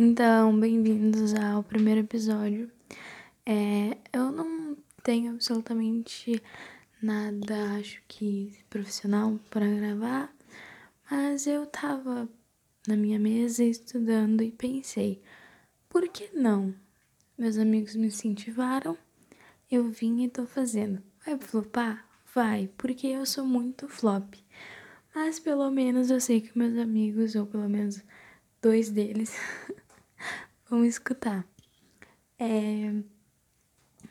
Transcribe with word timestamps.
Então, 0.00 0.56
bem-vindos 0.56 1.34
ao 1.34 1.64
primeiro 1.64 2.02
episódio. 2.02 2.70
É, 3.44 3.98
eu 4.12 4.30
não 4.30 4.76
tenho 5.02 5.32
absolutamente 5.32 6.40
nada, 7.02 7.72
acho 7.80 8.00
que 8.06 8.56
profissional 8.70 9.40
para 9.50 9.66
gravar, 9.66 10.32
mas 11.10 11.48
eu 11.48 11.66
tava 11.66 12.28
na 12.86 12.96
minha 12.96 13.18
mesa 13.18 13.64
estudando 13.64 14.40
e 14.40 14.52
pensei, 14.52 15.20
por 15.88 16.08
que 16.08 16.30
não? 16.32 16.72
Meus 17.36 17.58
amigos 17.58 17.96
me 17.96 18.06
incentivaram, 18.06 18.96
eu 19.68 19.90
vim 19.90 20.22
e 20.22 20.28
tô 20.28 20.46
fazendo. 20.46 21.02
Vai 21.26 21.36
flopar? 21.38 22.08
Vai, 22.32 22.70
porque 22.78 23.08
eu 23.08 23.26
sou 23.26 23.44
muito 23.44 23.88
flop. 23.88 24.32
Mas 25.12 25.40
pelo 25.40 25.68
menos 25.72 26.08
eu 26.08 26.20
sei 26.20 26.40
que 26.40 26.56
meus 26.56 26.78
amigos, 26.78 27.34
ou 27.34 27.46
pelo 27.46 27.68
menos 27.68 28.00
dois 28.62 28.90
deles, 28.90 29.36
vão 30.68 30.84
escutar. 30.84 31.46
É, 32.38 32.92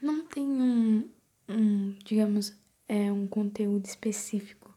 não 0.02 0.26
tem 0.26 0.46
um, 0.46 1.10
um, 1.48 1.96
digamos, 2.04 2.56
é 2.88 3.12
um 3.12 3.28
conteúdo 3.28 3.86
específico 3.86 4.76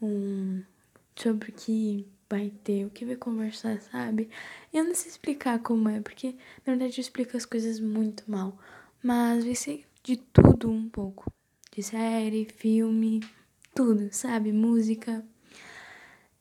um, 0.00 0.62
sobre 1.14 1.50
o 1.50 1.52
que 1.52 2.06
vai 2.28 2.50
ter, 2.64 2.86
o 2.86 2.90
que 2.90 3.04
vai 3.04 3.16
conversar, 3.16 3.80
sabe? 3.80 4.30
Eu 4.72 4.84
não 4.84 4.94
sei 4.94 5.10
explicar 5.10 5.58
como 5.60 5.88
é, 5.88 6.00
porque 6.00 6.32
na 6.66 6.74
verdade 6.74 6.98
eu 6.98 7.02
explico 7.02 7.36
as 7.36 7.44
coisas 7.44 7.78
muito 7.78 8.30
mal. 8.30 8.58
Mas 9.02 9.44
vai 9.44 9.54
ser 9.54 9.84
de 10.02 10.16
tudo 10.16 10.70
um 10.70 10.88
pouco. 10.88 11.30
De 11.74 11.82
série, 11.82 12.44
filme, 12.44 13.20
tudo, 13.74 14.08
sabe? 14.12 14.52
Música. 14.52 15.24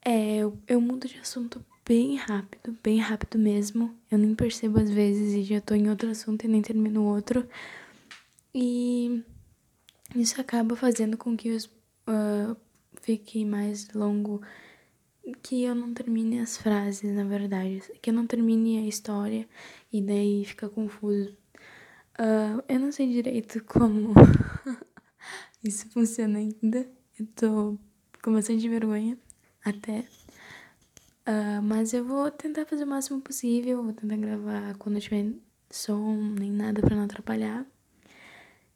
É, 0.03 0.37
eu, 0.37 0.57
eu 0.67 0.81
mudo 0.81 1.07
de 1.07 1.17
assunto 1.17 1.63
bem 1.91 2.15
rápido, 2.15 2.77
bem 2.81 2.99
rápido 2.99 3.37
mesmo. 3.37 3.93
Eu 4.09 4.17
nem 4.17 4.33
percebo 4.33 4.79
às 4.79 4.89
vezes 4.89 5.33
e 5.33 5.43
já 5.43 5.59
tô 5.59 5.73
em 5.75 5.89
outro 5.89 6.09
assunto 6.09 6.45
e 6.45 6.47
nem 6.47 6.61
termino 6.61 7.03
outro. 7.03 7.45
E 8.55 9.21
isso 10.15 10.39
acaba 10.39 10.73
fazendo 10.77 11.17
com 11.17 11.35
que 11.35 11.49
os 11.49 11.65
uh, 11.65 12.55
fique 13.01 13.43
mais 13.43 13.93
longo, 13.93 14.41
que 15.43 15.63
eu 15.63 15.75
não 15.75 15.93
termine 15.93 16.39
as 16.39 16.55
frases, 16.55 17.13
na 17.13 17.25
verdade, 17.25 17.83
que 18.01 18.09
eu 18.09 18.13
não 18.13 18.25
termine 18.25 18.77
a 18.77 18.87
história 18.87 19.45
e 19.91 20.01
daí 20.01 20.45
fica 20.45 20.69
confuso. 20.69 21.35
Uh, 22.17 22.63
eu 22.69 22.79
não 22.79 22.93
sei 22.93 23.11
direito 23.11 23.61
como 23.67 24.13
isso 25.61 25.89
funciona 25.89 26.39
ainda. 26.39 26.89
Eu 27.19 27.25
tô 27.35 27.77
com 28.23 28.31
bastante 28.31 28.65
vergonha 28.69 29.17
até. 29.65 30.05
Uh, 31.27 31.61
mas 31.61 31.93
eu 31.93 32.03
vou 32.03 32.31
tentar 32.31 32.65
fazer 32.65 32.83
o 32.83 32.87
máximo 32.87 33.21
possível. 33.21 33.83
Vou 33.83 33.93
tentar 33.93 34.17
gravar 34.17 34.75
quando 34.77 34.99
tiver 34.99 35.33
som, 35.69 36.15
nem 36.37 36.51
nada 36.51 36.81
para 36.81 36.95
não 36.95 37.03
atrapalhar. 37.03 37.65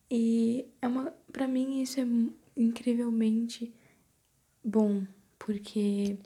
E 0.09 0.66
é 0.81 0.88
uma, 0.88 1.11
pra 1.31 1.47
mim 1.47 1.81
isso 1.81 1.99
é 1.99 2.05
incrivelmente 2.55 3.73
bom, 4.63 5.05
porque 5.38 6.17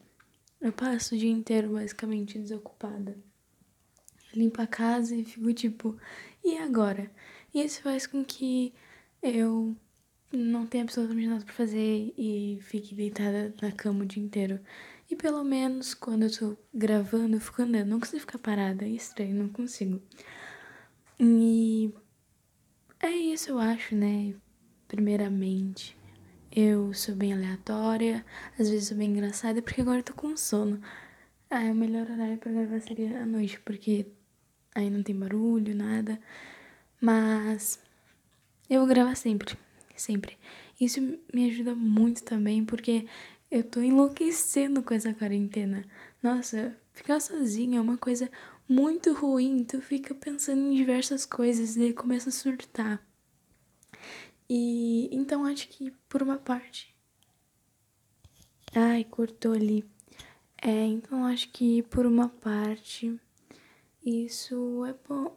eu 0.62 0.72
passo 0.74 1.16
o 1.16 1.18
dia 1.18 1.32
inteiro 1.32 1.74
basicamente 1.74 2.38
desocupada. 2.38 3.18
Limpo 4.36 4.62
a 4.62 4.68
casa 4.68 5.16
e 5.16 5.24
fico 5.24 5.52
tipo, 5.54 5.98
e 6.44 6.58
agora? 6.58 7.12
E 7.54 7.64
isso 7.64 7.82
faz 7.82 8.06
com 8.06 8.24
que 8.24 8.74
eu 9.24 9.76
não 10.32 10.68
tenha 10.68 10.84
absolutamente 10.84 11.28
nada 11.28 11.44
pra 11.44 11.54
fazer 11.54 12.14
e 12.18 12.60
fique 12.62 12.94
deitada 12.94 13.54
na 13.62 13.72
cama 13.72 14.04
o 14.04 14.06
dia 14.06 14.22
inteiro. 14.22 14.60
E 15.10 15.16
pelo 15.16 15.44
menos 15.44 15.94
quando 15.94 16.24
eu 16.24 16.32
tô 16.32 16.58
gravando, 16.74 17.36
eu 17.36 17.42
fico 17.42 17.62
andando. 17.62 17.90
Não 17.90 18.00
consigo 18.00 18.20
ficar 18.20 18.38
parada, 18.38 18.86
é 18.86 18.90
estranho, 18.90 19.36
não 19.36 19.50
consigo. 19.50 20.02
E 21.20 21.92
é 23.00 23.10
isso, 23.10 23.50
eu 23.50 23.60
acho, 23.60 23.96
né? 23.96 24.36
Primeiramente, 24.88 25.98
eu 26.52 26.94
sou 26.94 27.16
bem 27.16 27.34
aleatória, 27.34 28.26
às 28.58 28.70
vezes 28.70 28.88
sou 28.88 28.98
bem 28.98 29.10
engraçada, 29.10 29.62
porque 29.62 29.82
agora 29.82 30.00
eu 30.00 30.04
tô 30.04 30.14
com 30.14 30.38
sono. 30.38 30.80
Ah, 31.50 31.72
o 31.72 31.76
melhor 31.76 32.10
horário 32.10 32.38
pra 32.38 32.52
gravar 32.52 32.80
seria 32.80 33.22
à 33.24 33.26
noite, 33.26 33.60
porque 33.62 34.08
aí 34.76 34.90
não 34.90 35.02
tem 35.02 35.16
barulho, 35.18 35.76
nada. 35.76 36.20
Mas 37.02 37.80
eu 38.70 38.80
vou 38.80 38.88
gravar 38.88 39.16
sempre, 39.16 39.58
sempre. 39.96 40.38
Isso 40.80 41.02
me 41.34 41.50
ajuda 41.50 41.74
muito 41.74 42.24
também, 42.24 42.64
porque 42.64 43.08
eu 43.52 43.64
tô 43.64 43.82
enlouquecendo 43.82 44.84
com 44.84 44.94
essa 44.94 45.14
quarentena. 45.14 45.84
Nossa, 46.22 46.78
ficar 46.94 47.20
sozinha 47.20 47.80
é 47.80 47.82
uma 47.82 47.98
coisa 47.98 48.30
muito 48.68 49.14
ruim. 49.14 49.64
Tu 49.64 49.82
fica 49.82 50.14
pensando 50.14 50.62
em 50.62 50.76
diversas 50.76 51.26
coisas 51.26 51.76
e 51.78 51.94
começa 51.94 52.30
a 52.30 52.32
surtar. 52.32 53.04
E 54.50 55.10
então 55.12 55.46
acho 55.46 55.68
que 55.70 55.92
por 56.08 56.22
uma 56.22 56.38
parte. 56.38 56.96
Ai, 58.76 59.04
cortou 59.04 59.54
ali. 59.54 59.84
É, 60.62 60.86
então 60.86 61.26
acho 61.26 61.50
que 61.50 61.82
por 61.84 62.06
uma 62.06 62.30
parte 62.30 63.20
isso 64.06 64.86
é 64.86 64.94
bom. 65.08 65.36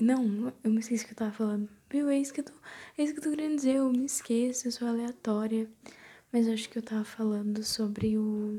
Não, 0.00 0.52
eu 0.64 0.70
me 0.70 0.80
esqueci 0.80 1.04
que 1.04 1.12
eu 1.12 1.16
tava 1.16 1.32
falando. 1.32 1.68
Viu? 1.90 2.08
É 2.08 2.18
isso 2.18 2.32
que 2.32 2.40
eu 2.40 2.44
tô, 2.44 2.52
é 2.96 3.02
isso 3.02 3.12
que 3.12 3.20
eu 3.20 3.24
tô 3.24 3.30
querendo 3.30 3.56
dizer. 3.56 3.76
Eu 3.76 3.92
me 3.92 4.06
esqueço, 4.06 4.66
eu 4.66 4.72
sou 4.72 4.88
aleatória. 4.88 5.68
Mas 6.32 6.48
acho 6.48 6.68
que 6.70 6.78
eu 6.78 6.82
tava 6.82 7.04
falando 7.04 7.62
sobre 7.62 8.16
o, 8.16 8.58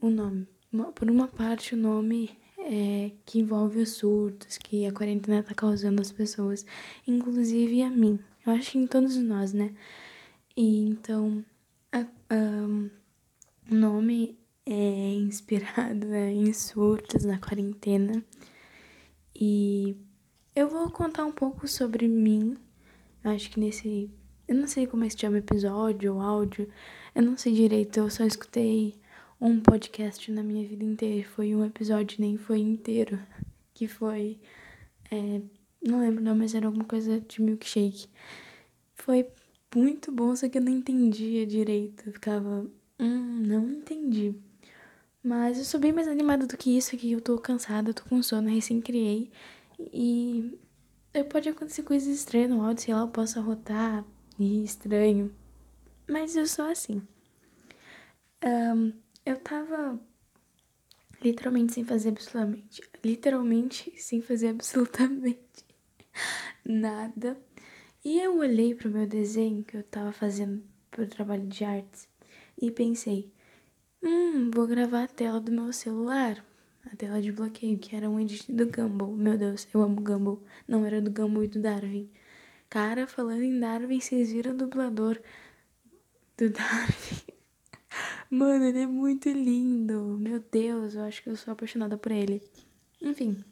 o 0.00 0.08
nome. 0.08 0.48
Por 0.94 1.10
uma 1.10 1.28
parte, 1.28 1.74
o 1.74 1.76
nome 1.76 2.30
é 2.58 3.12
que 3.26 3.38
envolve 3.38 3.80
os 3.80 3.90
surtos 3.90 4.56
que 4.56 4.86
a 4.86 4.92
quarentena 4.92 5.42
tá 5.42 5.54
causando 5.54 6.00
às 6.00 6.10
pessoas, 6.10 6.64
inclusive 7.06 7.82
a 7.82 7.90
mim. 7.90 8.18
Eu 8.46 8.52
acho 8.54 8.72
que 8.72 8.78
em 8.78 8.86
todos 8.86 9.16
nós, 9.16 9.52
né? 9.52 9.74
E 10.56 10.88
então, 10.88 11.44
a, 11.92 12.06
o 13.70 13.74
nome 13.74 14.38
é 14.64 15.14
inspirado 15.14 16.06
né, 16.06 16.32
em 16.32 16.52
surtos 16.52 17.24
na 17.24 17.38
quarentena. 17.38 18.24
E 19.34 19.94
eu 20.54 20.68
vou 20.68 20.90
contar 20.90 21.24
um 21.26 21.32
pouco 21.32 21.68
sobre 21.68 22.08
mim. 22.08 22.56
Eu 23.22 23.30
acho 23.30 23.50
que 23.50 23.60
nesse 23.60 24.10
eu 24.48 24.54
não 24.54 24.66
sei 24.66 24.86
como 24.86 25.04
é 25.04 25.08
que 25.08 25.12
se 25.12 25.20
chama 25.20 25.38
episódio 25.38 26.14
ou 26.14 26.20
áudio. 26.22 26.68
Eu 27.14 27.22
não 27.22 27.36
sei 27.36 27.52
direito. 27.52 27.98
Eu 27.98 28.10
só 28.10 28.24
escutei 28.24 28.94
um 29.40 29.60
podcast 29.60 30.32
na 30.32 30.42
minha 30.42 30.66
vida 30.66 30.82
inteira. 30.84 31.28
Foi 31.28 31.54
um 31.54 31.64
episódio, 31.64 32.16
nem 32.20 32.36
foi 32.36 32.60
inteiro. 32.60 33.18
Que 33.74 33.86
foi. 33.86 34.40
É, 35.08 35.40
não 35.80 36.00
lembro 36.00 36.20
não, 36.20 36.34
mas 36.34 36.52
era 36.52 36.66
alguma 36.66 36.84
coisa 36.84 37.20
de 37.20 37.40
milkshake. 37.40 38.08
Foi 38.96 39.24
muito 39.72 40.10
bom, 40.10 40.34
só 40.34 40.48
que 40.48 40.58
eu 40.58 40.62
não 40.62 40.72
entendia 40.72 41.46
direito. 41.46 42.02
Eu 42.08 42.12
ficava. 42.12 42.66
Hum, 42.98 43.42
não 43.46 43.70
entendi. 43.70 44.34
Mas 45.22 45.58
eu 45.58 45.64
sou 45.64 45.78
bem 45.78 45.92
mais 45.92 46.08
animada 46.08 46.44
do 46.44 46.56
que 46.56 46.76
isso, 46.76 46.96
que 46.96 47.12
eu 47.12 47.20
tô 47.20 47.38
cansada, 47.38 47.90
eu 47.90 47.94
tô 47.94 48.02
com 48.04 48.20
sono, 48.20 48.48
recém 48.48 48.80
criei. 48.80 49.30
E 49.78 50.58
pode 51.30 51.48
acontecer 51.48 51.82
coisas 51.82 52.08
estranhas 52.08 52.50
no 52.50 52.62
áudio, 52.62 52.84
sei 52.84 52.94
lá, 52.94 53.02
eu 53.02 53.08
posso 53.08 53.38
arrotar, 53.38 54.04
e 54.38 54.64
estranho. 54.64 55.34
Mas 56.08 56.36
eu 56.36 56.46
sou 56.46 56.66
assim. 56.66 57.02
Um, 58.44 58.92
eu 59.26 59.36
tava 59.38 60.00
literalmente 61.22 61.74
sem 61.74 61.84
fazer 61.84 62.10
absolutamente. 62.10 62.82
Literalmente 63.04 63.92
sem 64.00 64.22
fazer 64.22 64.48
absolutamente 64.48 65.64
nada. 66.64 67.36
E 68.04 68.20
eu 68.20 68.38
olhei 68.38 68.74
pro 68.74 68.90
meu 68.90 69.06
desenho 69.06 69.64
que 69.64 69.76
eu 69.76 69.82
tava 69.82 70.12
fazendo 70.12 70.62
pro 70.90 71.06
trabalho 71.06 71.46
de 71.46 71.64
artes 71.64 72.08
e 72.60 72.70
pensei: 72.70 73.32
hum, 74.02 74.50
vou 74.52 74.66
gravar 74.66 75.04
a 75.04 75.08
tela 75.08 75.40
do 75.40 75.52
meu 75.52 75.72
celular. 75.72 76.44
A 76.90 76.96
tela 76.96 77.20
de 77.20 77.30
bloqueio, 77.30 77.78
que 77.78 77.94
era 77.94 78.08
um 78.08 78.18
edit 78.18 78.50
do 78.50 78.66
Gumball. 78.66 79.14
Meu 79.14 79.36
Deus, 79.36 79.68
eu 79.74 79.82
amo 79.82 80.00
Gumball. 80.00 80.42
Não 80.66 80.86
era 80.86 81.02
do 81.02 81.10
Gumball 81.10 81.44
e 81.44 81.48
do 81.48 81.60
Darwin. 81.60 82.08
Cara, 82.70 83.06
falando 83.06 83.42
em 83.42 83.58
Darwin, 83.58 83.98
vocês 83.98 84.30
viram 84.30 84.52
o 84.52 84.56
dublador 84.56 85.18
do 86.36 86.50
Darwin? 86.50 87.22
Mano, 88.30 88.64
ele 88.66 88.80
é 88.80 88.86
muito 88.86 89.30
lindo. 89.30 90.18
Meu 90.20 90.38
Deus, 90.38 90.94
eu 90.94 91.02
acho 91.04 91.22
que 91.22 91.30
eu 91.30 91.36
sou 91.36 91.52
apaixonada 91.52 91.96
por 91.96 92.12
ele. 92.12 92.42
Enfim, 93.00 93.42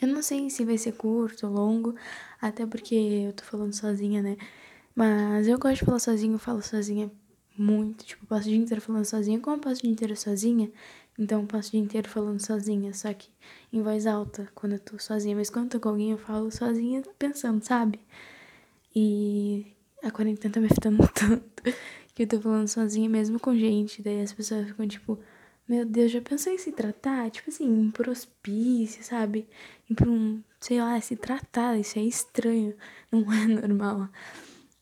eu 0.00 0.08
não 0.08 0.22
sei 0.22 0.50
se 0.50 0.64
vai 0.64 0.76
ser 0.76 0.92
curto 0.92 1.46
ou 1.46 1.52
longo, 1.52 1.94
até 2.40 2.66
porque 2.66 2.94
eu 2.94 3.32
tô 3.32 3.44
falando 3.44 3.72
sozinha, 3.72 4.20
né? 4.20 4.36
Mas 4.94 5.48
eu 5.48 5.58
gosto 5.58 5.78
de 5.78 5.84
falar 5.86 5.98
sozinha, 6.00 6.34
eu 6.34 6.38
falo 6.38 6.60
sozinha 6.60 7.10
muito. 7.56 8.04
Tipo, 8.04 8.24
eu 8.24 8.28
passo 8.28 8.46
o 8.46 8.50
dia 8.50 8.58
inteiro 8.58 8.82
falando 8.82 9.04
sozinha. 9.06 9.40
Como 9.40 9.56
eu 9.56 9.60
passo 9.60 9.80
o 9.80 9.82
dia 9.82 9.90
inteiro 9.90 10.14
sozinha, 10.16 10.70
então 11.18 11.40
eu 11.40 11.46
passo 11.46 11.68
o 11.68 11.70
dia 11.72 11.80
inteiro 11.80 12.08
falando 12.08 12.40
sozinha, 12.40 12.94
só 12.94 13.12
que 13.12 13.28
em 13.72 13.82
voz 13.82 14.06
alta, 14.06 14.48
quando 14.54 14.74
eu 14.74 14.78
tô 14.78 14.98
sozinha. 14.98 15.34
Mas 15.36 15.50
quando 15.50 15.64
eu 15.66 15.70
tô 15.72 15.80
com 15.80 15.88
alguém, 15.90 16.12
eu 16.12 16.18
falo 16.18 16.50
sozinha 16.50 17.02
pensando, 17.18 17.62
sabe? 17.64 18.00
E 18.94 19.66
a 20.02 20.10
quarentena 20.10 20.54
tá 20.54 20.60
me 20.60 20.66
afetando 20.66 20.98
tanto 21.14 21.62
que 22.14 22.22
eu 22.22 22.26
tô 22.26 22.40
falando 22.40 22.68
sozinha 22.68 23.08
mesmo 23.08 23.40
com 23.40 23.54
gente. 23.56 24.02
Daí 24.02 24.22
as 24.22 24.32
pessoas 24.32 24.68
ficam 24.68 24.86
tipo, 24.86 25.18
Meu 25.68 25.84
Deus, 25.84 26.12
já 26.12 26.20
pensou 26.20 26.52
em 26.52 26.58
se 26.58 26.72
tratar? 26.72 27.30
Tipo 27.30 27.50
assim, 27.50 27.88
ir 27.88 27.92
pro 27.92 28.10
hospício, 28.10 29.02
sabe? 29.04 29.48
Ir 29.90 29.94
pra 29.94 30.08
um, 30.10 30.42
sei 30.60 30.80
lá, 30.80 31.00
se 31.00 31.16
tratar, 31.16 31.78
isso 31.78 31.98
é 31.98 32.02
estranho, 32.02 32.74
não 33.10 33.32
é 33.32 33.46
normal. 33.46 34.08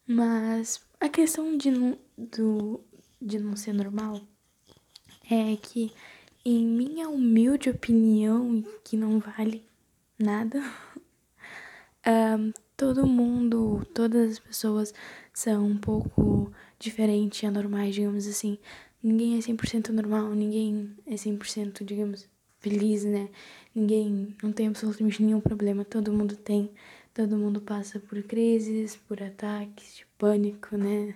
Mas 0.07 0.81
a 1.01 1.09
questão 1.09 1.57
de 1.57 1.71
não, 1.71 1.99
do, 2.17 2.81
de 3.21 3.39
não 3.39 3.57
ser 3.57 3.73
normal 3.73 4.21
é 5.31 5.57
que, 5.57 5.93
em 6.49 6.65
minha 6.65 7.09
humilde 7.09 7.69
opinião, 7.69 8.65
que 8.85 8.97
não 8.97 9.19
vale 9.19 9.65
nada, 10.17 10.63
um, 12.07 12.53
todo 12.77 13.05
mundo, 13.05 13.85
todas 13.93 14.35
as 14.35 14.39
pessoas 14.39 14.95
são 15.35 15.67
um 15.67 15.77
pouco 15.77 16.53
diferentes 16.79 17.43
anormais, 17.43 17.97
digamos 17.97 18.29
assim. 18.29 18.59
Ninguém 19.03 19.37
é 19.37 19.41
100% 19.41 19.89
normal, 19.89 20.31
ninguém 20.35 20.97
é 21.05 21.15
100%, 21.15 21.85
digamos, 21.85 22.29
feliz, 22.61 23.05
né? 23.05 23.29
Ninguém 23.75 24.37
não 24.41 24.53
tem 24.53 24.69
absolutamente 24.69 25.25
nenhum 25.25 25.41
problema, 25.41 25.85
todo 25.85 26.13
mundo 26.13 26.37
tem. 26.37 26.71
Todo 27.13 27.37
mundo 27.37 27.61
passa 27.61 27.99
por 27.99 28.23
crises, 28.23 28.95
por 28.95 29.21
ataques 29.21 29.97
de 29.97 30.07
pânico, 30.17 30.77
né? 30.77 31.15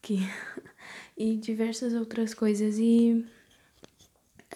Que... 0.00 0.18
e 1.18 1.36
diversas 1.36 1.94
outras 1.94 2.32
coisas. 2.32 2.78
E 2.78 3.24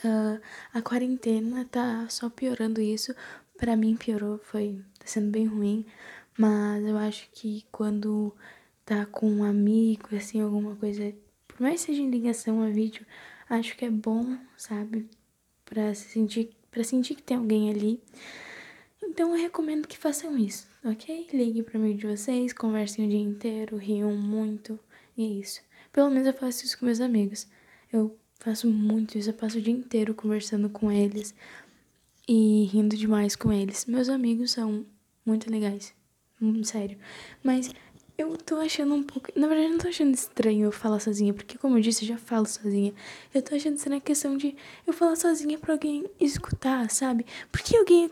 uh, 0.04 0.40
a 0.72 0.82
quarentena 0.82 1.64
tá 1.64 2.06
só 2.08 2.28
piorando 2.30 2.80
isso. 2.80 3.14
Para 3.56 3.76
mim 3.76 3.96
piorou, 3.96 4.38
foi 4.38 4.82
tá 4.98 5.06
sendo 5.06 5.30
bem 5.30 5.46
ruim. 5.46 5.86
Mas 6.38 6.84
eu 6.84 6.98
acho 6.98 7.28
que 7.32 7.64
quando 7.72 8.34
tá 8.84 9.06
com 9.06 9.28
um 9.30 9.44
amigo, 9.44 10.14
assim, 10.14 10.40
alguma 10.40 10.76
coisa, 10.76 11.14
por 11.48 11.60
mais 11.60 11.80
seja 11.80 12.02
em 12.02 12.10
ligação 12.10 12.62
a 12.62 12.68
vídeo, 12.68 13.06
acho 13.48 13.76
que 13.76 13.84
é 13.84 13.90
bom, 13.90 14.36
sabe? 14.56 15.08
Pra 15.64 15.94
se 15.94 16.08
sentir, 16.10 16.50
pra 16.70 16.84
sentir 16.84 17.14
que 17.14 17.22
tem 17.22 17.36
alguém 17.36 17.70
ali. 17.70 18.02
Então 19.02 19.34
eu 19.34 19.42
recomendo 19.42 19.88
que 19.88 19.98
façam 19.98 20.36
isso, 20.36 20.68
ok? 20.84 21.28
Ligue 21.32 21.62
para 21.62 21.78
amigo 21.78 21.98
de 21.98 22.06
vocês, 22.06 22.52
conversem 22.52 23.06
o 23.06 23.08
dia 23.08 23.20
inteiro, 23.20 23.76
riam 23.76 24.14
muito, 24.16 24.78
e 25.16 25.24
é 25.24 25.26
isso. 25.40 25.60
Pelo 25.92 26.10
menos 26.10 26.26
eu 26.26 26.34
faço 26.34 26.64
isso 26.64 26.78
com 26.78 26.86
meus 26.86 27.00
amigos. 27.00 27.48
Eu 27.92 28.18
faço 28.46 28.68
muito 28.68 29.18
isso, 29.18 29.30
eu 29.30 29.34
passo 29.34 29.58
o 29.58 29.60
dia 29.60 29.74
inteiro 29.74 30.14
conversando 30.14 30.70
com 30.70 30.90
eles 30.90 31.34
e 32.28 32.64
rindo 32.72 32.96
demais 32.96 33.34
com 33.34 33.52
eles. 33.52 33.86
Meus 33.86 34.08
amigos 34.08 34.52
são 34.52 34.86
muito 35.24 35.50
legais. 35.50 35.92
Hum, 36.40 36.62
sério. 36.62 36.96
Mas 37.42 37.72
eu 38.16 38.36
tô 38.36 38.56
achando 38.56 38.94
um 38.94 39.02
pouco. 39.02 39.28
Na 39.34 39.48
verdade, 39.48 39.66
eu 39.66 39.72
não 39.72 39.78
tô 39.78 39.88
achando 39.88 40.14
estranho 40.14 40.66
eu 40.66 40.72
falar 40.72 41.00
sozinha, 41.00 41.34
porque, 41.34 41.58
como 41.58 41.76
eu 41.76 41.80
disse, 41.80 42.04
eu 42.04 42.08
já 42.10 42.18
falo 42.18 42.46
sozinha. 42.46 42.94
Eu 43.34 43.42
tô 43.42 43.56
achando 43.56 43.76
estranho 43.76 43.98
a 43.98 44.00
questão 44.00 44.36
de 44.36 44.54
eu 44.86 44.92
falar 44.92 45.16
sozinha 45.16 45.58
pra 45.58 45.72
alguém 45.72 46.04
escutar, 46.20 46.88
sabe? 46.88 47.26
Porque 47.50 47.76
alguém 47.76 48.08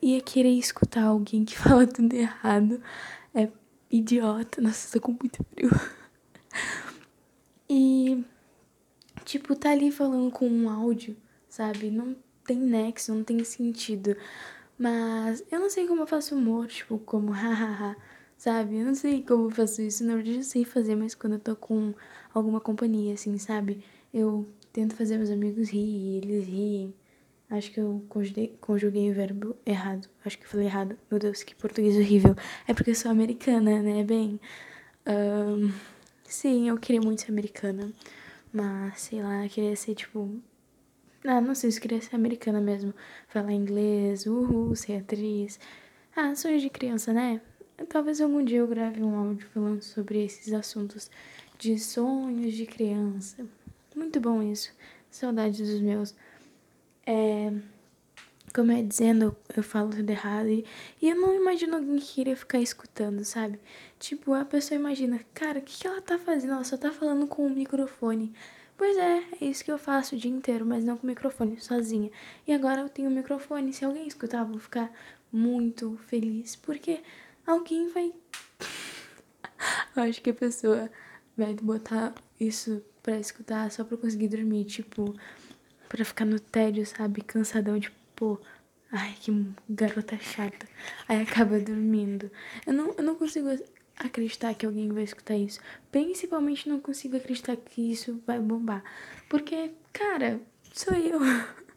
ia 0.00 0.22
querer 0.22 0.52
escutar 0.58 1.04
alguém 1.04 1.44
que 1.44 1.56
fala 1.58 1.86
tudo 1.86 2.14
errado. 2.14 2.80
É 3.34 3.46
idiota. 3.90 4.62
Nossa, 4.62 4.98
tô 4.98 5.04
com 5.04 5.12
muito 5.20 5.44
frio. 5.52 5.70
E. 7.72 8.24
Tipo, 9.24 9.54
tá 9.54 9.70
ali 9.70 9.90
falando 9.90 10.30
com 10.30 10.48
um 10.48 10.68
áudio, 10.68 11.16
sabe? 11.48 11.90
Não 11.90 12.16
tem 12.44 12.58
nexo, 12.58 13.14
não 13.14 13.24
tem 13.24 13.42
sentido. 13.44 14.16
Mas 14.78 15.44
eu 15.50 15.60
não 15.60 15.70
sei 15.70 15.86
como 15.86 16.02
eu 16.02 16.06
faço 16.06 16.34
humor, 16.34 16.66
tipo, 16.66 16.98
como 16.98 17.30
hahaha, 17.32 17.96
sabe? 18.36 18.78
Eu 18.78 18.86
não 18.86 18.94
sei 18.94 19.22
como 19.22 19.46
eu 19.46 19.50
faço 19.50 19.82
isso. 19.82 20.04
Na 20.04 20.14
verdade, 20.16 20.38
eu 20.38 20.42
sei 20.42 20.64
fazer, 20.64 20.96
mas 20.96 21.14
quando 21.14 21.34
eu 21.34 21.38
tô 21.38 21.54
com 21.56 21.94
alguma 22.34 22.60
companhia, 22.60 23.14
assim, 23.14 23.36
sabe? 23.38 23.84
Eu 24.12 24.48
tento 24.72 24.96
fazer 24.96 25.16
meus 25.18 25.30
amigos 25.30 25.68
rir, 25.70 26.18
eles 26.18 26.46
riem. 26.46 26.94
Acho 27.50 27.72
que 27.72 27.80
eu 27.80 28.04
conjuguei, 28.08 28.56
conjuguei 28.60 29.10
o 29.10 29.14
verbo 29.14 29.56
errado. 29.66 30.08
Acho 30.24 30.38
que 30.38 30.44
eu 30.44 30.48
falei 30.48 30.66
errado. 30.66 30.96
Meu 31.10 31.18
Deus, 31.18 31.42
que 31.42 31.54
português 31.54 31.96
horrível. 31.96 32.36
É 32.66 32.72
porque 32.72 32.90
eu 32.90 32.94
sou 32.94 33.10
americana, 33.10 33.82
né? 33.82 34.04
Bem. 34.04 34.40
Um, 35.06 35.72
sim, 36.24 36.68
eu 36.68 36.78
queria 36.78 37.00
muito 37.00 37.22
ser 37.22 37.32
americana. 37.32 37.92
Mas, 38.52 39.00
sei 39.02 39.22
lá, 39.22 39.48
queria 39.48 39.76
ser 39.76 39.94
tipo 39.94 40.40
ah, 41.24 41.40
não 41.40 41.54
sei, 41.54 41.68
eu 41.70 41.80
queria 41.80 42.00
ser 42.00 42.16
americana 42.16 42.60
mesmo. 42.60 42.94
Falar 43.28 43.52
inglês, 43.52 44.24
uhul, 44.26 44.74
ser 44.74 44.96
atriz. 44.96 45.60
Ah, 46.16 46.34
sonhos 46.34 46.62
de 46.62 46.70
criança, 46.70 47.12
né? 47.12 47.40
Talvez 47.88 48.20
algum 48.20 48.42
dia 48.42 48.58
eu 48.58 48.66
grave 48.66 49.02
um 49.02 49.14
áudio 49.14 49.46
falando 49.48 49.82
sobre 49.82 50.24
esses 50.24 50.52
assuntos 50.52 51.10
de 51.58 51.78
sonhos 51.78 52.54
de 52.54 52.64
criança. 52.66 53.46
Muito 53.94 54.18
bom 54.18 54.42
isso. 54.42 54.72
Saudades 55.10 55.58
dos 55.58 55.80
meus. 55.80 56.14
É, 57.06 57.52
como 58.54 58.72
eu 58.72 58.78
ia 58.78 58.84
dizendo, 58.84 59.36
eu 59.56 59.62
falo 59.62 59.90
tudo 59.90 60.10
errado. 60.10 60.48
E, 60.48 60.64
e 61.00 61.08
eu 61.08 61.16
não 61.16 61.34
imagino 61.34 61.76
alguém 61.76 61.98
que 61.98 62.14
queria 62.14 62.36
ficar 62.36 62.58
escutando, 62.58 63.24
sabe? 63.24 63.58
Tipo, 63.98 64.34
a 64.34 64.44
pessoa 64.44 64.78
imagina, 64.78 65.20
cara, 65.34 65.58
o 65.58 65.62
que, 65.62 65.78
que 65.78 65.86
ela 65.86 66.00
tá 66.00 66.18
fazendo? 66.18 66.54
Ela 66.54 66.64
só 66.64 66.76
tá 66.76 66.90
falando 66.90 67.26
com 67.26 67.46
o 67.46 67.50
microfone. 67.50 68.32
Pois 68.76 68.96
é, 68.96 69.22
é 69.40 69.44
isso 69.44 69.64
que 69.64 69.70
eu 69.70 69.78
faço 69.78 70.16
o 70.16 70.18
dia 70.18 70.30
inteiro, 70.30 70.64
mas 70.64 70.84
não 70.84 70.96
com 70.96 71.06
microfone, 71.06 71.60
sozinha. 71.60 72.10
E 72.46 72.52
agora 72.52 72.80
eu 72.80 72.88
tenho 72.88 73.10
um 73.10 73.14
microfone. 73.14 73.72
Se 73.72 73.84
alguém 73.84 74.06
escutar, 74.06 74.42
vou 74.44 74.58
ficar 74.58 74.90
muito 75.30 75.98
feliz, 76.06 76.56
porque 76.56 77.00
alguém 77.46 77.88
vai. 77.90 78.12
eu 79.94 80.02
acho 80.02 80.22
que 80.22 80.30
a 80.30 80.34
pessoa 80.34 80.90
vai 81.36 81.54
botar 81.54 82.14
isso 82.40 82.82
pra 83.02 83.18
escutar 83.18 83.70
só 83.70 83.84
pra 83.84 83.96
conseguir 83.96 84.28
dormir, 84.28 84.64
tipo, 84.64 85.14
pra 85.88 86.04
ficar 86.04 86.24
no 86.24 86.40
tédio, 86.40 86.86
sabe? 86.86 87.20
Cansadão, 87.22 87.78
tipo, 87.78 87.99
pô, 88.20 88.38
ai, 88.92 89.14
que 89.18 89.32
garota 89.70 90.18
chata. 90.18 90.68
Aí 91.08 91.22
acaba 91.22 91.58
dormindo. 91.58 92.30
Eu 92.66 92.74
não, 92.74 92.94
eu 92.98 93.02
não 93.02 93.14
consigo 93.14 93.48
acreditar 93.96 94.54
que 94.54 94.66
alguém 94.66 94.92
vai 94.92 95.04
escutar 95.04 95.34
isso. 95.34 95.58
Principalmente 95.90 96.68
não 96.68 96.78
consigo 96.78 97.16
acreditar 97.16 97.56
que 97.56 97.90
isso 97.90 98.22
vai 98.26 98.38
bombar. 98.38 98.84
Porque, 99.28 99.72
cara, 99.90 100.38
sou 100.72 100.94
eu. 100.94 101.18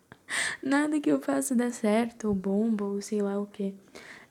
Nada 0.62 1.00
que 1.00 1.10
eu 1.10 1.22
faça 1.22 1.56
dá 1.56 1.72
certo, 1.72 2.28
ou 2.28 2.36
bomba, 2.36 2.86
ou 2.86 3.02
sei 3.02 3.22
lá 3.22 3.40
o 3.40 3.48
que. 3.48 3.74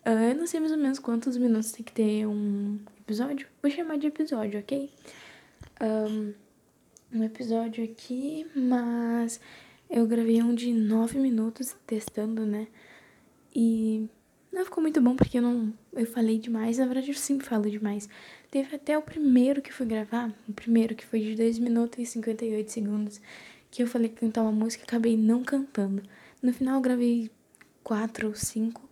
Ah, 0.04 0.30
eu 0.30 0.34
não 0.34 0.46
sei 0.46 0.60
mais 0.60 0.72
ou 0.72 0.78
menos 0.78 0.98
quantos 0.98 1.38
minutos 1.38 1.72
tem 1.72 1.84
que 1.84 1.92
ter 1.92 2.26
um 2.26 2.78
episódio. 3.00 3.48
Vou 3.62 3.70
chamar 3.70 3.96
de 3.96 4.08
episódio, 4.08 4.60
ok? 4.60 4.90
Um, 5.80 6.34
um 7.14 7.24
episódio 7.24 7.84
aqui, 7.84 8.46
mas 8.54 9.40
eu 9.92 10.06
gravei 10.06 10.42
um 10.42 10.54
de 10.54 10.72
nove 10.72 11.18
minutos 11.18 11.76
testando, 11.86 12.46
né? 12.46 12.66
E 13.54 14.08
não 14.50 14.64
ficou 14.64 14.80
muito 14.80 14.98
bom 15.02 15.14
porque 15.14 15.36
eu 15.36 15.42
não. 15.42 15.70
Eu 15.92 16.06
falei 16.06 16.38
demais. 16.38 16.78
Na 16.78 16.86
verdade, 16.86 17.10
eu 17.10 17.14
sempre 17.14 17.46
falo 17.46 17.70
demais. 17.70 18.08
Teve 18.50 18.74
até 18.74 18.96
o 18.96 19.02
primeiro 19.02 19.60
que 19.60 19.70
fui 19.70 19.84
gravar. 19.84 20.34
O 20.48 20.52
primeiro 20.54 20.94
que 20.94 21.04
foi 21.04 21.20
de 21.20 21.34
2 21.34 21.58
minutos 21.58 21.98
e 21.98 22.06
58 22.06 22.72
segundos. 22.72 23.20
Que 23.70 23.82
eu 23.82 23.86
falei 23.86 24.08
que 24.08 24.16
cantar 24.16 24.42
uma 24.42 24.52
música 24.52 24.82
e 24.82 24.86
acabei 24.86 25.14
não 25.14 25.44
cantando. 25.44 26.02
No 26.42 26.54
final, 26.54 26.76
eu 26.76 26.80
gravei 26.80 27.30
quatro 27.84 28.28
ou 28.28 28.34
cinco. 28.34 28.88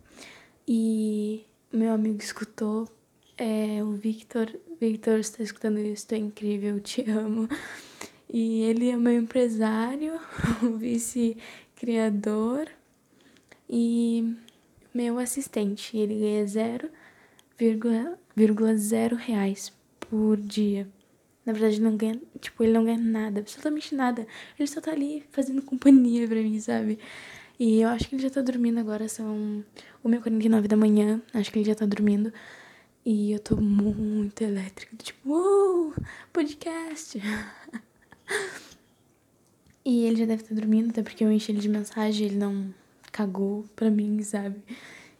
E 0.67 1.43
meu 1.73 1.93
amigo 1.93 2.21
escutou. 2.21 2.87
É, 3.35 3.83
o 3.83 3.93
Victor. 3.93 4.55
Victor, 4.79 5.17
está 5.17 5.41
escutando 5.41 5.79
isso? 5.79 6.05
É 6.11 6.17
incrível, 6.17 6.79
te 6.79 7.09
amo. 7.09 7.49
E 8.33 8.61
ele 8.61 8.89
é 8.89 8.95
meu 8.95 9.11
empresário, 9.11 10.17
vice-criador. 10.79 12.69
E 13.69 14.33
meu 14.93 15.19
assistente. 15.19 15.97
Ele 15.97 16.15
ganha 16.15 16.45
0,0 16.45 19.15
reais 19.15 19.73
por 19.99 20.37
dia. 20.37 20.87
Na 21.45 21.51
verdade, 21.53 21.81
não 21.81 21.97
ganha, 21.97 22.21
tipo, 22.39 22.63
ele 22.63 22.71
não 22.71 22.85
ganha 22.85 22.97
nada, 22.97 23.41
absolutamente 23.41 23.93
nada. 23.95 24.25
Ele 24.57 24.67
só 24.67 24.79
tá 24.79 24.91
ali 24.91 25.25
fazendo 25.31 25.61
companhia 25.61 26.25
pra 26.27 26.41
mim, 26.41 26.57
sabe? 26.59 26.99
E 27.59 27.81
eu 27.81 27.89
acho 27.89 28.07
que 28.07 28.15
ele 28.15 28.23
já 28.23 28.29
tá 28.29 28.41
dormindo 28.41 28.79
agora, 28.79 29.09
são 29.09 29.63
1h49 30.05 30.67
da 30.67 30.77
manhã, 30.77 31.21
acho 31.33 31.51
que 31.51 31.59
ele 31.59 31.65
já 31.65 31.75
tá 31.75 31.85
dormindo. 31.85 32.31
E 33.05 33.31
eu 33.31 33.39
tô 33.39 33.55
muito 33.57 34.41
elétrica, 34.41 34.95
tipo, 34.97 35.29
uou, 35.29 35.93
podcast. 36.31 37.21
e 39.85 40.05
ele 40.05 40.15
já 40.17 40.25
deve 40.25 40.43
estar 40.43 40.55
dormindo, 40.55 40.89
até 40.91 41.01
porque 41.01 41.23
eu 41.23 41.31
enchi 41.31 41.51
ele 41.51 41.59
de 41.59 41.69
mensagem, 41.69 42.27
ele 42.27 42.35
não 42.35 42.73
cagou 43.11 43.65
pra 43.75 43.89
mim, 43.89 44.21
sabe? 44.23 44.61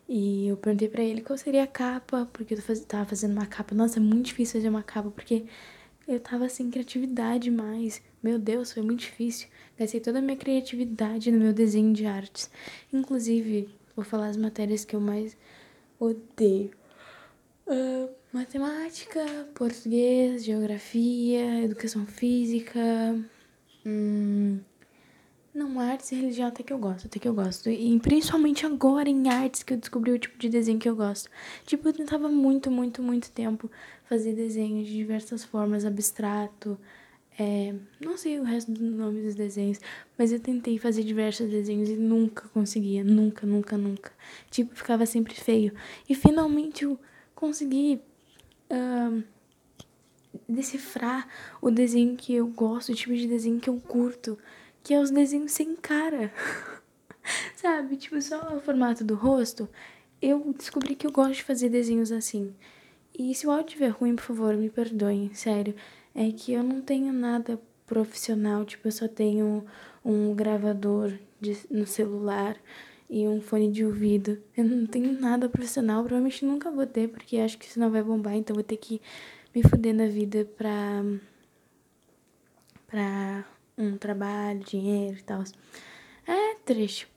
E 0.08 0.48
eu 0.48 0.58
perguntei 0.58 0.90
pra 0.90 1.04
ele 1.04 1.22
qual 1.22 1.38
seria 1.38 1.64
a 1.64 1.68
capa, 1.68 2.28
porque 2.34 2.54
eu 2.54 2.86
tava 2.86 3.06
fazendo 3.06 3.32
uma 3.32 3.46
capa. 3.46 3.74
Nossa, 3.74 3.98
é 3.98 4.02
muito 4.02 4.28
difícil 4.28 4.60
fazer 4.60 4.70
uma 4.70 4.84
capa, 4.84 5.10
porque 5.10 5.46
eu 6.08 6.20
tava 6.20 6.50
sem 6.50 6.70
criatividade 6.70 7.50
mais. 7.50 8.02
Meu 8.22 8.38
Deus, 8.38 8.74
foi 8.74 8.84
muito 8.84 9.00
difícil. 9.00 9.48
Gastei 9.80 10.02
toda 10.02 10.20
a 10.20 10.22
minha 10.22 10.36
criatividade 10.36 11.32
no 11.32 11.40
meu 11.40 11.54
desenho 11.54 11.94
de 11.94 12.06
artes. 12.06 12.52
Inclusive, 12.92 13.70
vou 13.96 14.04
falar 14.04 14.28
as 14.28 14.38
matérias 14.38 14.84
que 14.84 14.96
eu 14.96 15.00
mais 15.00 15.38
odeio. 16.00 16.72
Uh, 17.68 18.10
matemática, 18.34 19.24
português, 19.56 20.44
geografia, 20.44 21.64
educação 21.64 22.06
física, 22.06 22.80
hum, 23.86 24.60
Não, 25.54 25.80
artes 25.80 26.12
e 26.12 26.16
religião 26.16 26.48
até 26.48 26.64
que 26.64 26.72
eu 26.72 26.78
gosto, 26.80 27.08
até 27.08 27.20
que 27.20 27.28
eu 27.28 27.34
gosto. 27.34 27.70
E 27.70 28.00
principalmente 28.00 28.66
agora 28.66 29.10
em 29.10 29.30
artes 29.30 29.64
que 29.64 29.74
eu 29.74 29.78
descobri 29.78 30.12
o 30.12 30.20
tipo 30.20 30.38
de 30.38 30.48
desenho 30.50 30.80
que 30.80 30.88
eu 30.88 30.96
gosto. 30.96 31.30
Tipo, 31.66 31.90
eu 31.90 31.94
tentava 31.94 32.30
muito, 32.30 32.72
muito, 32.72 33.02
muito 33.04 33.32
tempo 33.32 33.70
fazer 34.06 34.34
desenhos 34.34 34.88
de 34.88 34.94
diversas 34.94 35.44
formas, 35.44 35.84
abstrato, 35.86 36.80
é, 37.40 37.74
não 38.00 38.18
sei 38.18 38.40
o 38.40 38.44
resto 38.44 38.72
do 38.72 38.84
nome 38.84 39.22
dos 39.22 39.36
desenhos, 39.36 39.80
mas 40.18 40.32
eu 40.32 40.40
tentei 40.40 40.78
fazer 40.78 41.04
diversos 41.04 41.50
desenhos 41.50 41.90
e 41.90 41.96
nunca 41.98 42.48
conseguia, 42.50 43.04
nunca, 43.04 43.46
nunca, 43.48 43.78
nunca. 43.78 44.12
Tipo, 44.50 44.76
ficava 44.76 45.06
sempre 45.06 45.34
feio. 45.36 45.74
E 46.08 46.16
finalmente 46.16 46.84
eu 46.84 47.00
consegui 47.42 48.00
uh, 48.70 49.24
decifrar 50.48 51.28
o 51.60 51.72
desenho 51.72 52.16
que 52.16 52.36
eu 52.36 52.48
gosto, 52.48 52.92
o 52.92 52.96
tipo 52.96 53.16
de 53.16 53.28
desenho 53.28 53.60
que 53.60 53.70
eu 53.70 53.82
curto 53.82 54.38
que 54.84 54.94
é 54.94 55.00
os 55.00 55.12
desenhos 55.12 55.52
sem 55.52 55.76
cara. 55.76 56.32
Sabe? 57.56 57.98
Tipo, 57.98 58.22
só 58.22 58.56
o 58.56 58.62
formato 58.62 59.04
do 59.04 59.16
rosto. 59.16 59.70
Eu 60.22 60.54
descobri 60.58 60.96
que 60.96 61.06
eu 61.06 61.12
gosto 61.12 61.36
de 61.36 61.44
fazer 61.44 61.70
desenhos 61.70 62.12
assim. 62.12 62.54
E 63.18 63.34
se 63.36 63.46
o 63.46 63.52
áudio 63.52 63.68
estiver 63.68 63.90
ruim, 63.90 64.16
por 64.16 64.24
favor, 64.24 64.56
me 64.56 64.70
perdoem, 64.70 65.34
sério. 65.34 65.76
É 66.14 66.32
que 66.32 66.54
eu 66.54 66.64
não 66.64 66.82
tenho 66.82 67.14
nada 67.14 67.60
profissional, 67.86 68.66
tipo, 68.66 68.88
eu 68.88 68.92
só 68.92 69.08
tenho 69.08 69.66
um 70.04 70.34
gravador 70.34 71.14
de, 71.40 71.58
no 71.70 71.86
celular 71.86 72.58
e 73.12 73.28
um 73.28 73.42
fone 73.42 73.70
de 73.70 73.86
ouvido. 73.86 74.42
Eu 74.56 74.64
não 74.64 74.88
tenho 74.88 75.20
nada 75.20 75.50
profissional, 75.50 76.02
provavelmente 76.02 76.46
nunca 76.46 76.72
vou 76.72 76.88
ter, 76.88 77.10
porque 77.10 77.38
acho 77.38 77.58
que 77.58 77.66
isso 77.66 77.78
não 77.78 77.92
vai 77.92 78.02
bombar, 78.02 78.36
então 78.36 78.54
vou 78.54 78.64
ter 78.64 78.78
que 78.78 79.02
me 79.54 79.62
fuder 79.62 79.94
na 79.94 80.08
vida 80.08 80.46
pra. 80.58 81.04
pra 82.88 83.46
um 83.78 83.98
trabalho, 83.98 84.60
dinheiro 84.62 85.18
e 85.20 85.24
tal. 85.24 85.44
É 86.26 86.56
triste. 86.66 87.08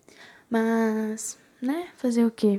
Mas, 0.51 1.39
né? 1.63 1.89
Fazer 1.97 2.25
o 2.25 2.31
quê? 2.31 2.59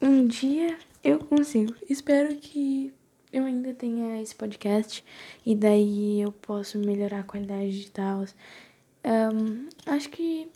Um 0.00 0.26
dia 0.26 0.76
eu 1.02 1.18
consigo. 1.18 1.74
Espero 1.88 2.36
que 2.36 2.92
eu 3.32 3.44
ainda 3.46 3.72
tenha 3.72 4.20
esse 4.20 4.34
podcast 4.34 5.02
e 5.46 5.54
daí 5.54 6.20
eu 6.20 6.30
posso 6.30 6.78
melhorar 6.78 7.20
a 7.20 7.24
qualidade 7.24 7.84
de 7.84 7.90
tal. 7.90 8.26
Um, 9.04 9.68
acho 9.86 10.10
que 10.10 10.48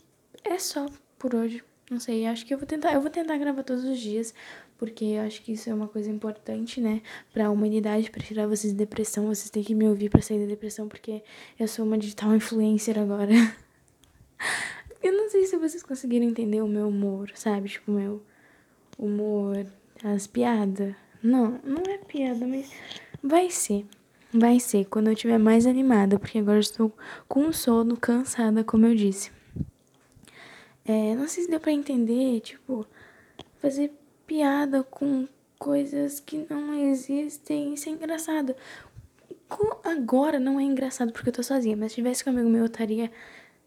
é 0.43 0.59
só 0.59 0.85
por 1.17 1.35
hoje. 1.35 1.63
Não 1.89 1.99
sei, 1.99 2.25
acho 2.25 2.45
que 2.45 2.53
eu 2.53 2.57
vou 2.57 2.67
tentar, 2.67 2.93
eu 2.93 3.01
vou 3.01 3.09
tentar 3.09 3.37
gravar 3.37 3.63
todos 3.63 3.85
os 3.85 3.97
dias, 3.97 4.33
porque 4.77 5.05
eu 5.05 5.21
acho 5.21 5.41
que 5.41 5.53
isso 5.53 5.69
é 5.69 5.73
uma 5.73 5.87
coisa 5.87 6.11
importante, 6.11 6.81
né, 6.81 7.01
para 7.31 7.45
a 7.45 7.49
humanidade, 7.49 8.11
para 8.11 8.21
tirar 8.21 8.45
vocês 8.45 8.73
de 8.73 8.77
depressão, 8.77 9.27
vocês 9.27 9.49
têm 9.49 9.63
que 9.63 9.73
me 9.73 9.87
ouvir 9.87 10.09
para 10.09 10.21
sair 10.21 10.39
da 10.39 10.45
depressão, 10.45 10.89
porque 10.89 11.23
eu 11.57 11.67
sou 11.67 11.85
uma 11.85 11.97
digital 11.97 12.35
influencer 12.35 12.99
agora. 12.99 13.31
eu 15.01 15.13
não 15.13 15.29
sei 15.29 15.45
se 15.45 15.55
vocês 15.55 15.81
conseguiram 15.81 16.25
entender 16.25 16.61
o 16.61 16.67
meu 16.67 16.89
humor, 16.89 17.31
sabe? 17.35 17.69
Tipo, 17.69 17.91
o 17.93 17.95
meu 17.95 18.23
humor, 18.97 19.65
as 20.03 20.27
piadas. 20.27 20.93
Não, 21.23 21.59
não 21.63 21.83
é 21.89 21.97
piada, 21.99 22.45
mas 22.45 22.69
vai 23.23 23.49
ser. 23.49 23.85
Vai 24.33 24.59
ser 24.59 24.85
quando 24.85 25.07
eu 25.07 25.13
estiver 25.13 25.37
mais 25.37 25.65
animada, 25.65 26.19
porque 26.19 26.37
agora 26.37 26.59
estou 26.59 26.93
com 27.29 27.51
sono, 27.53 27.95
cansada, 27.95 28.61
como 28.61 28.85
eu 28.85 28.93
disse. 28.93 29.36
É, 30.87 31.13
não 31.15 31.27
sei 31.27 31.43
se 31.43 31.49
deu 31.49 31.59
pra 31.59 31.71
entender, 31.71 32.39
tipo, 32.39 32.87
fazer 33.59 33.91
piada 34.25 34.83
com 34.83 35.27
coisas 35.59 36.19
que 36.21 36.45
não 36.49 36.73
existem, 36.73 37.73
isso 37.73 37.89
é 37.89 37.91
engraçado. 37.91 38.55
Agora 39.83 40.39
não 40.39 40.59
é 40.59 40.63
engraçado 40.63 41.11
porque 41.11 41.29
eu 41.29 41.33
tô 41.33 41.43
sozinha, 41.43 41.75
mas 41.75 41.91
se 41.91 41.95
tivesse 41.95 42.23
comigo 42.23 42.49
meu, 42.49 42.61
eu 42.61 42.65
estaria 42.67 43.11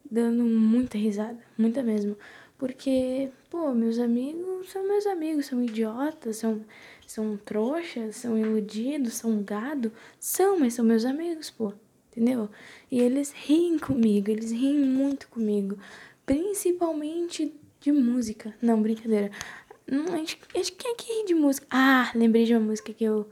dando 0.09 0.43
muita 0.43 0.97
risada, 0.97 1.37
muita 1.57 1.83
mesmo. 1.83 2.17
Porque, 2.57 3.29
pô, 3.49 3.73
meus 3.73 3.97
amigos 3.97 4.69
são 4.69 4.87
meus 4.87 5.05
amigos, 5.07 5.47
são 5.47 5.63
idiotas, 5.63 6.37
são, 6.37 6.61
são 7.07 7.37
trouxas, 7.37 8.17
são 8.17 8.37
iludidos, 8.37 9.15
são 9.15 9.41
gado. 9.43 9.91
São, 10.19 10.59
mas 10.59 10.75
são 10.75 10.85
meus 10.85 11.05
amigos, 11.05 11.49
pô. 11.49 11.73
Entendeu? 12.11 12.49
E 12.91 12.99
eles 12.99 13.31
riem 13.31 13.79
comigo, 13.79 14.29
eles 14.29 14.51
riem 14.51 14.79
muito 14.79 15.27
comigo. 15.29 15.77
Principalmente 16.31 17.53
de 17.81 17.91
música. 17.91 18.55
Não, 18.61 18.81
brincadeira. 18.81 19.29
Não, 19.85 20.05
acho, 20.13 20.37
que 20.37 20.87
é 20.87 20.95
que 20.95 21.11
ri 21.11 21.25
de 21.25 21.33
música. 21.33 21.67
Ah, 21.69 22.09
lembrei 22.15 22.45
de 22.45 22.53
uma 22.53 22.67
música 22.67 22.93
que 22.93 23.03
eu, 23.03 23.27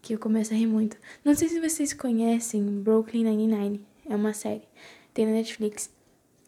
que 0.00 0.14
eu 0.14 0.18
começo 0.18 0.54
a 0.54 0.56
rir 0.56 0.66
muito. 0.66 0.96
Não 1.22 1.34
sei 1.34 1.50
se 1.50 1.60
vocês 1.60 1.92
conhecem 1.92 2.64
Brooklyn 2.80 3.24
Nine-Nine. 3.24 3.84
É 4.08 4.16
uma 4.16 4.32
série. 4.32 4.62
Tem 5.12 5.26
na 5.26 5.32
Netflix. 5.32 5.90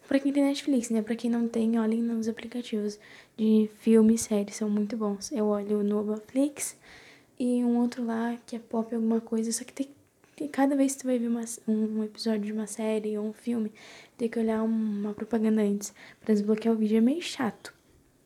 Pra 0.07 0.19
quem 0.19 0.33
tem 0.33 0.43
Netflix, 0.43 0.89
né? 0.89 1.03
Pra 1.03 1.15
quem 1.15 1.29
não 1.29 1.47
tem, 1.47 1.79
olhem 1.79 2.01
nos 2.01 2.27
aplicativos 2.27 2.97
de 3.37 3.69
filme 3.81 4.15
e 4.15 4.17
série. 4.17 4.51
São 4.51 4.67
muito 4.67 4.97
bons. 4.97 5.31
Eu 5.31 5.45
olho 5.45 5.83
no 5.83 6.03
Netflix 6.03 6.75
e 7.39 7.63
um 7.63 7.77
outro 7.77 8.03
lá 8.03 8.35
que 8.47 8.55
é 8.55 8.59
pop 8.59 8.95
alguma 8.95 9.21
coisa. 9.21 9.51
Só 9.51 9.63
que 9.63 9.71
tem 9.71 9.89
cada 10.51 10.75
vez 10.75 10.93
que 10.93 11.01
tu 11.01 11.07
vai 11.07 11.19
ver 11.19 11.27
uma, 11.27 11.43
um 11.67 12.03
episódio 12.03 12.41
de 12.41 12.51
uma 12.51 12.67
série 12.67 13.17
ou 13.17 13.25
um 13.25 13.33
filme, 13.33 13.71
tem 14.17 14.29
que 14.29 14.39
olhar 14.39 14.63
uma 14.63 15.13
propaganda 15.13 15.61
antes 15.61 15.93
para 16.21 16.33
desbloquear 16.33 16.73
o 16.73 16.77
vídeo. 16.77 16.97
É 16.97 17.01
meio 17.01 17.21
chato. 17.21 17.73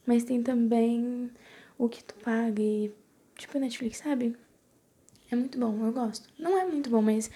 Mas 0.06 0.24
tem 0.24 0.42
também 0.42 1.30
o 1.78 1.90
que 1.90 2.04
tu 2.04 2.16
paga 2.16 2.62
e, 2.62 2.92
tipo, 3.36 3.60
Netflix, 3.60 3.98
sabe? 3.98 4.36
É 5.30 5.36
muito 5.36 5.60
bom, 5.60 5.86
eu 5.86 5.92
gosto. 5.92 6.30
Não 6.40 6.58
é 6.58 6.66
muito 6.66 6.90
bom, 6.90 7.02
mas 7.02 7.30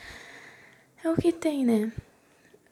é 1.03 1.09
o 1.09 1.15
que 1.15 1.33
tem, 1.33 1.65
né? 1.65 1.91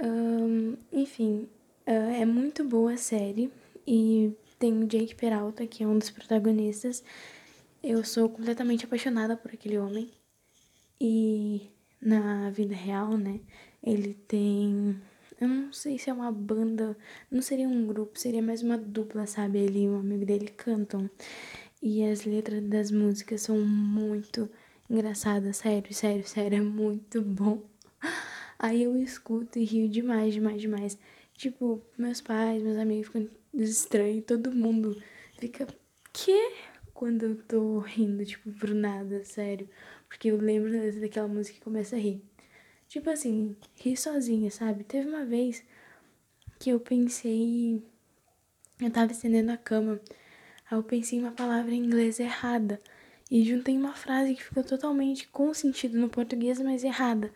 Um, 0.02 0.78
enfim, 0.94 1.50
uh, 1.86 2.22
é 2.22 2.26
muito 2.26 2.64
boa 2.64 2.94
a 2.94 2.98
série 2.98 3.52
e 3.86 4.34
tem 4.58 4.82
o 4.82 4.88
Jake 4.88 5.16
Peralta, 5.16 5.68
que 5.68 5.84
é 5.84 5.88
um 5.88 5.98
dos 5.98 6.10
protagonistas. 6.10 7.04
Eu 7.84 8.04
sou 8.04 8.30
completamente 8.30 8.86
apaixonada 8.86 9.36
por 9.36 9.52
aquele 9.52 9.78
homem. 9.78 10.10
E 11.02 11.70
na 12.02 12.50
vida 12.50 12.76
real, 12.76 13.18
né? 13.18 13.40
Ele 13.84 14.14
tem. 14.14 15.00
Eu 15.40 15.48
não 15.48 15.72
sei 15.72 15.98
se 15.98 16.10
é 16.10 16.14
uma 16.14 16.32
banda, 16.32 16.98
não 17.32 17.42
seria 17.42 17.68
um 17.68 17.88
grupo, 17.88 18.20
seria 18.20 18.42
mais 18.42 18.62
uma 18.62 18.78
dupla, 18.78 19.26
sabe? 19.26 19.60
Ele 19.60 19.84
e 19.84 19.90
um 19.90 20.00
amigo 20.00 20.26
dele 20.26 20.48
cantam. 20.50 21.10
E 21.82 22.04
as 22.04 22.26
letras 22.26 22.62
das 22.64 22.92
músicas 22.92 23.42
são 23.42 23.58
muito 23.60 24.50
engraçadas, 24.90 25.58
sério, 25.58 25.94
sério, 25.94 26.28
sério, 26.28 26.58
é 26.58 26.62
muito 26.62 27.22
bom. 27.22 27.64
Aí 28.60 28.84
eu 28.84 28.98
escuto 28.98 29.58
e 29.58 29.64
rio 29.64 29.88
demais, 29.88 30.34
demais, 30.34 30.62
demais. 30.62 30.98
Tipo, 31.34 31.82
meus 31.98 32.20
pais, 32.20 32.62
meus 32.62 32.78
amigos 32.78 33.08
ficam 33.08 33.30
estranhos, 33.54 34.26
todo 34.26 34.52
mundo 34.52 35.02
fica. 35.38 35.66
Que? 36.12 36.52
Quando 36.94 37.24
eu 37.24 37.36
tô 37.44 37.80
rindo, 37.80 38.26
tipo, 38.26 38.52
por 38.52 38.72
nada, 38.72 39.24
sério. 39.24 39.70
Porque 40.10 40.32
eu 40.32 40.38
lembro 40.38 40.72
daquela 41.00 41.28
música 41.28 41.58
que 41.58 41.64
começa 41.64 41.96
a 41.96 42.00
rir. 42.00 42.22
Tipo 42.88 43.12
assim, 43.12 43.56
rir 43.76 43.96
sozinha, 43.96 44.50
sabe? 44.50 44.84
Teve 44.84 45.08
uma 45.08 45.24
vez 45.24 45.64
que 46.58 46.72
eu 46.72 46.80
pensei. 46.80 47.84
Eu 48.82 48.90
tava 48.90 49.12
estendendo 49.12 49.52
a 49.52 49.58
cama. 49.58 50.02
Aí 50.70 50.78
eu 50.78 50.84
pensei 50.84 51.20
em 51.20 51.22
uma 51.22 51.32
palavra 51.32 51.72
em 51.72 51.86
inglês 51.86 52.20
errada. 52.20 52.82
E 53.30 53.46
juntei 53.46 53.78
uma 53.78 53.94
frase 53.94 54.34
que 54.34 54.44
ficou 54.44 54.64
totalmente 54.64 55.28
com 55.28 55.54
sentido 55.54 56.00
no 56.00 56.10
português, 56.10 56.60
mas 56.60 56.84
errada. 56.84 57.32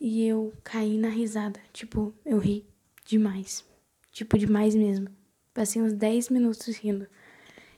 E 0.00 0.26
eu 0.26 0.54
caí 0.64 0.96
na 0.96 1.10
risada. 1.10 1.60
Tipo, 1.74 2.14
eu 2.24 2.38
ri 2.38 2.66
demais. 3.04 3.62
Tipo, 4.10 4.38
demais 4.38 4.74
mesmo. 4.74 5.08
Passei 5.52 5.82
uns 5.82 5.92
10 5.92 6.30
minutos 6.30 6.74
rindo. 6.76 7.06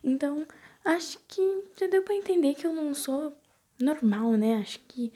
Então, 0.04 0.46
acho 0.84 1.18
que 1.26 1.64
já 1.76 1.88
deu 1.88 2.04
pra 2.04 2.14
entender 2.14 2.54
que 2.54 2.64
eu 2.64 2.72
não 2.72 2.94
sou 2.94 3.36
normal, 3.80 4.32
né? 4.32 4.56
Acho 4.56 4.80
que 4.80 5.12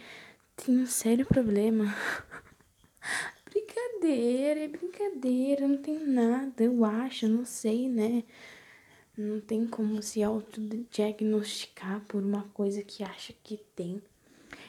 tem 0.56 0.78
um 0.78 0.86
sério 0.86 1.26
problema. 1.26 1.84
brincadeira, 3.50 4.60
é 4.60 4.68
brincadeira, 4.68 5.68
não 5.68 5.78
tem 5.78 6.06
nada, 6.06 6.64
eu 6.64 6.84
acho, 6.84 7.28
não 7.28 7.44
sei, 7.44 7.88
né? 7.88 8.24
Não 9.16 9.40
tem 9.40 9.66
como 9.66 10.02
se 10.02 10.22
autodiagnosticar 10.22 12.00
por 12.08 12.22
uma 12.22 12.44
coisa 12.54 12.82
que 12.82 13.04
acha 13.04 13.34
que 13.42 13.58
tem. 13.76 14.02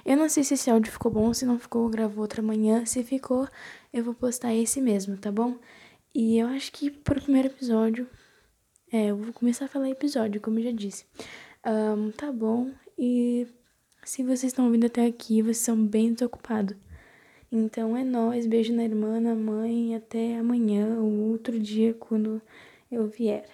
Eu 0.05 0.17
não 0.17 0.27
sei 0.27 0.43
se 0.43 0.53
esse 0.53 0.69
áudio 0.69 0.91
ficou 0.91 1.12
bom, 1.12 1.33
se 1.33 1.45
não 1.45 1.57
ficou, 1.57 1.83
eu 1.83 1.89
gravo 1.89 2.19
outra 2.19 2.41
manhã. 2.41 2.85
Se 2.85 3.03
ficou, 3.03 3.47
eu 3.93 4.03
vou 4.03 4.13
postar 4.13 4.53
esse 4.53 4.81
mesmo, 4.81 5.17
tá 5.17 5.31
bom? 5.31 5.57
E 6.13 6.38
eu 6.38 6.47
acho 6.47 6.71
que 6.73 6.91
pro 6.91 7.21
primeiro 7.21 7.47
episódio. 7.47 8.07
É, 8.91 9.07
eu 9.07 9.17
vou 9.17 9.33
começar 9.33 9.65
a 9.65 9.67
falar 9.67 9.89
episódio, 9.89 10.41
como 10.41 10.59
eu 10.59 10.63
já 10.65 10.71
disse. 10.71 11.05
Um, 11.65 12.12
tá 12.12 12.31
bom. 12.31 12.71
E 12.97 13.47
se 14.05 14.24
vocês 14.24 14.45
estão 14.45 14.65
ouvindo 14.65 14.86
até 14.86 15.05
aqui, 15.05 15.41
vocês 15.41 15.57
são 15.57 15.86
bem 15.86 16.13
desocupados. 16.13 16.75
Então 17.51 17.95
é 17.95 18.03
nóis, 18.03 18.48
beijo 18.48 18.74
na 18.74 18.83
irmã, 18.83 19.19
na 19.19 19.36
mãe, 19.36 19.95
até 19.95 20.38
amanhã 20.38 21.00
ou 21.00 21.29
outro 21.29 21.60
dia 21.60 21.93
quando 21.93 22.41
eu 22.91 23.07
vier. 23.07 23.45